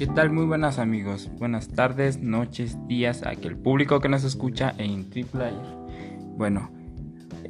[0.00, 0.30] ¿Qué tal?
[0.30, 1.30] Muy buenas amigos.
[1.38, 5.60] Buenas tardes, noches, días a aquel público que nos escucha en Triplayer.
[6.38, 6.70] Bueno,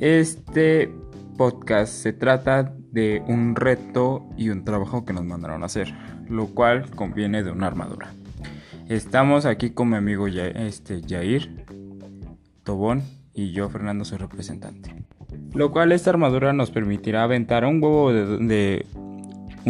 [0.01, 0.93] este
[1.39, 5.95] podcast se trata de un reto y un trabajo que nos mandaron a hacer,
[6.29, 8.15] lo cual conviene de una armadura.
[8.89, 11.65] Estamos aquí con mi amigo este, Jair
[12.65, 14.93] Tobón y yo, Fernando, su representante.
[15.55, 18.87] Lo cual esta armadura nos permitirá aventar un huevo de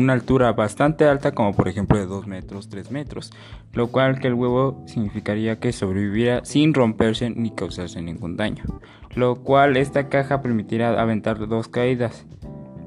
[0.01, 3.33] una altura bastante alta como por ejemplo de 2 metros, 3 metros,
[3.73, 8.65] lo cual que el huevo significaría que sobreviviera sin romperse ni causarse ningún daño,
[9.15, 12.27] lo cual esta caja permitirá aventar dos caídas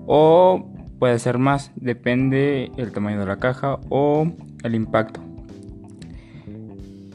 [0.05, 0.65] o
[0.99, 4.27] puede ser más, depende el tamaño de la caja o
[4.63, 5.21] el impacto.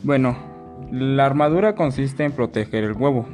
[0.03, 0.37] Bueno,
[0.91, 3.27] la armadura consiste en proteger el huevo.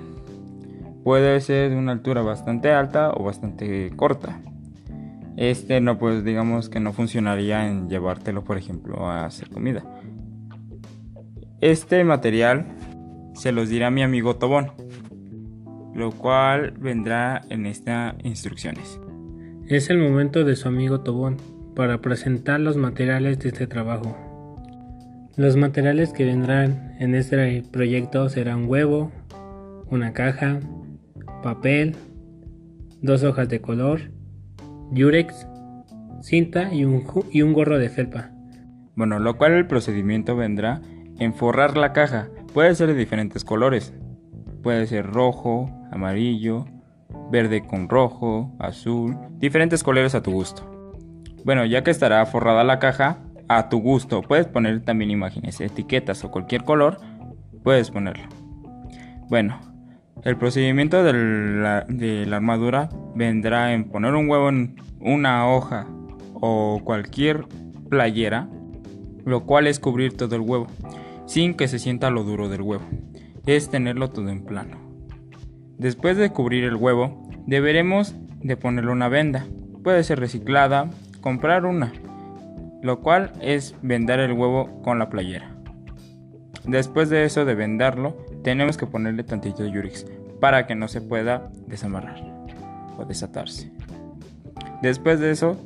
[1.05, 4.41] Puede ser de una altura bastante alta o bastante corta.
[5.37, 9.85] Este no, pues digamos que no funcionaría en llevártelo, por ejemplo, a hacer comida.
[11.61, 12.67] Este material
[13.35, 14.73] se los dirá mi amigo Tobón,
[15.95, 19.01] lo cual vendrá en estas instrucciones.
[19.67, 21.39] Es el momento de su amigo Tobón
[21.75, 24.17] para presentar los materiales de este trabajo.
[25.37, 29.11] Los materiales que vendrán en este proyecto serán huevo,
[29.91, 30.61] una caja,
[31.43, 31.97] papel,
[33.03, 34.14] dos hojas de color,
[34.95, 35.47] yurex,
[36.23, 38.31] cinta y un, y un gorro de felpa.
[38.95, 40.81] Bueno, lo cual el procedimiento vendrá
[41.19, 42.29] en forrar la caja.
[42.53, 43.93] Puede ser de diferentes colores.
[44.63, 46.65] Puede ser rojo, amarillo,
[47.31, 50.71] verde con rojo, azul, diferentes colores a tu gusto.
[51.45, 56.25] Bueno, ya que estará forrada la caja, a tu gusto, puedes poner también imágenes, etiquetas
[56.25, 56.99] o cualquier color,
[57.63, 58.25] puedes ponerlo.
[59.29, 59.59] Bueno,
[60.23, 65.87] el procedimiento de la, armadura vendrá en poner un huevo en una hoja
[66.35, 67.45] o cualquier
[67.91, 68.49] playera,
[69.25, 70.67] lo cual es cubrir todo el huevo,
[71.27, 72.85] sin que se sienta lo duro del huevo.
[73.47, 74.79] Es tenerlo todo en plano.
[75.79, 79.47] Después de cubrir el huevo, deberemos de ponerle una venda.
[79.83, 80.89] Puede ser reciclada,
[81.21, 81.93] comprar una,
[82.83, 85.55] lo cual es vendar el huevo con la playera.
[86.65, 90.07] Después de eso de vendarlo, tenemos que ponerle tantito Yurix
[90.39, 92.23] para que no se pueda desamarrar
[92.99, 93.73] o desatarse.
[94.83, 95.59] Después de eso,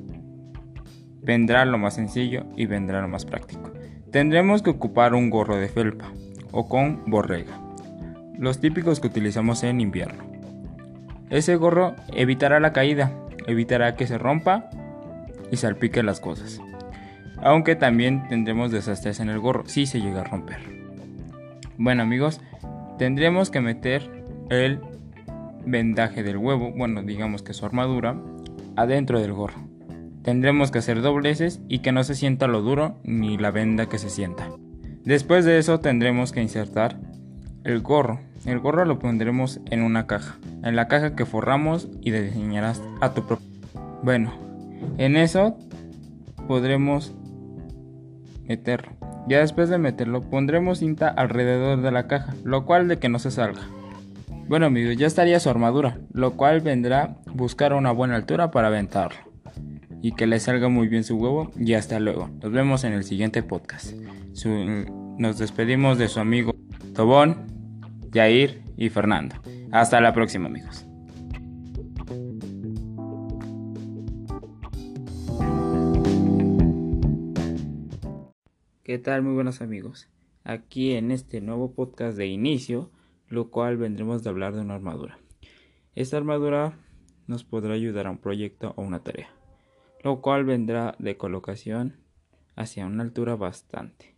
[1.20, 3.72] vendrá lo más sencillo y vendrá lo más práctico.
[4.12, 6.06] Tendremos que ocupar un gorro de felpa
[6.52, 7.60] o con borrega,
[8.38, 10.24] los típicos que utilizamos en invierno.
[11.28, 13.12] Ese gorro evitará la caída,
[13.46, 14.70] evitará que se rompa
[15.50, 16.60] y salpique las cosas.
[17.42, 20.58] Aunque también tendremos desastres en el gorro si se llega a romper.
[21.76, 22.40] Bueno amigos,
[22.98, 24.02] tendremos que meter
[24.50, 24.80] el
[25.64, 28.20] vendaje del huevo, bueno digamos que su armadura,
[28.76, 29.68] adentro del gorro.
[30.22, 33.98] Tendremos que hacer dobleces y que no se sienta lo duro ni la venda que
[33.98, 34.50] se sienta.
[35.04, 36.98] Después de eso tendremos que insertar
[37.64, 38.20] el gorro.
[38.44, 43.14] El gorro lo pondremos en una caja, en la caja que forramos y diseñarás a
[43.14, 43.46] tu propio.
[44.02, 44.32] Bueno,
[44.98, 45.56] en eso
[46.46, 47.14] podremos
[48.46, 48.97] meterlo.
[49.28, 53.18] Ya después de meterlo pondremos cinta alrededor de la caja, lo cual de que no
[53.18, 53.60] se salga.
[54.48, 59.18] Bueno amigos, ya estaría su armadura, lo cual vendrá buscar una buena altura para aventarlo.
[60.00, 62.30] Y que le salga muy bien su huevo y hasta luego.
[62.42, 63.92] Nos vemos en el siguiente podcast.
[65.18, 66.54] nos despedimos de su amigo
[66.94, 67.46] Tobón,
[68.12, 69.36] Jair y Fernando.
[69.70, 70.87] Hasta la próxima amigos.
[78.88, 79.20] ¿Qué tal?
[79.20, 80.08] Muy buenos amigos.
[80.44, 82.90] Aquí en este nuevo podcast de inicio,
[83.28, 85.18] lo cual vendremos de hablar de una armadura.
[85.94, 86.78] Esta armadura
[87.26, 89.28] nos podrá ayudar a un proyecto o una tarea,
[90.02, 91.96] lo cual vendrá de colocación
[92.56, 94.16] hacia una altura bastante.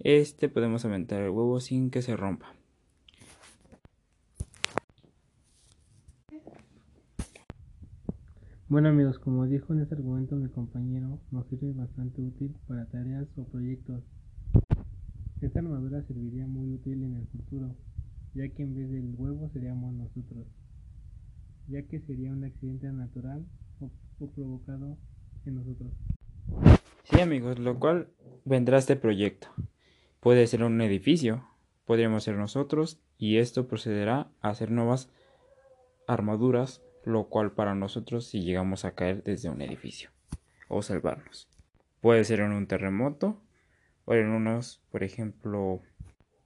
[0.00, 2.52] Este podemos aventar el huevo sin que se rompa.
[8.70, 13.26] Bueno amigos, como dijo en este argumento mi compañero, nos sirve bastante útil para tareas
[13.38, 14.04] o proyectos.
[15.40, 17.74] Esta armadura serviría muy útil en el futuro,
[18.34, 20.46] ya que en vez del huevo seríamos nosotros,
[21.68, 23.46] ya que sería un accidente natural
[23.80, 24.98] o, o provocado
[25.46, 25.90] en nosotros.
[27.04, 28.08] Sí amigos, lo cual
[28.44, 29.48] vendrá este proyecto.
[30.20, 31.42] Puede ser un edificio,
[31.86, 35.08] podríamos ser nosotros y esto procederá a hacer nuevas
[36.06, 40.10] armaduras lo cual para nosotros si llegamos a caer desde un edificio
[40.68, 41.48] o salvarnos.
[42.00, 43.40] Puede ser en un terremoto
[44.04, 45.80] o en unos, por ejemplo,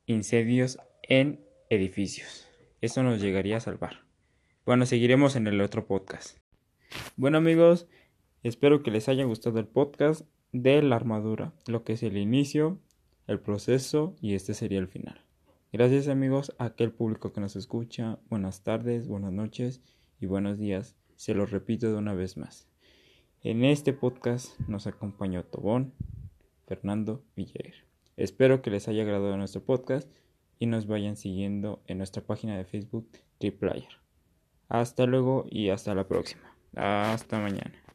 [0.07, 2.49] incendios en edificios.
[2.81, 4.05] Esto nos llegaría a salvar.
[4.65, 6.39] Bueno, seguiremos en el otro podcast.
[7.17, 7.89] Bueno amigos,
[8.45, 10.23] espero que les haya gustado el podcast
[10.53, 12.79] de la armadura, lo que es el inicio,
[13.27, 15.25] el proceso y este sería el final.
[15.73, 18.21] Gracias amigos a aquel público que nos escucha.
[18.29, 19.83] Buenas tardes, buenas noches
[20.23, 20.97] y buenos días.
[21.17, 22.69] Se lo repito de una vez más.
[23.43, 25.93] En este podcast nos acompañó Tobón,
[26.67, 27.75] Fernando Villair.
[28.17, 30.09] Espero que les haya agradado nuestro podcast
[30.59, 33.09] y nos vayan siguiendo en nuestra página de Facebook
[33.39, 34.01] Triplayer.
[34.69, 36.55] Hasta luego y hasta la próxima.
[36.77, 37.82] Hasta mañana.